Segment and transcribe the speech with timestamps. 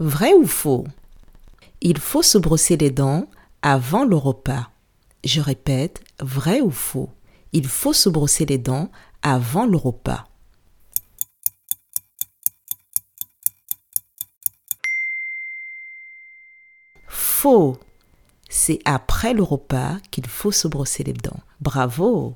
[0.00, 0.84] Vrai ou faux?
[1.80, 3.28] Il faut se brosser les dents
[3.62, 4.70] avant le repas.
[5.22, 7.10] Je répète, vrai ou faux
[7.52, 8.90] Il faut se brosser les dents
[9.22, 10.26] avant le repas.
[17.06, 17.78] Faux.
[18.48, 21.40] C'est après le repas qu'il faut se brosser les dents.
[21.60, 22.34] Bravo